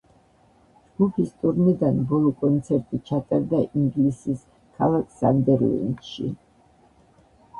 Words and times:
ჯგუფის 0.93 1.27
ტურნედან 1.41 1.99
ბოლო 2.11 2.31
კონცერტი 2.39 2.99
ჩატარდა 3.09 3.61
ინგლისის 3.81 4.41
ქალაქ 4.79 5.13
სანდერლენდში. 5.19 6.31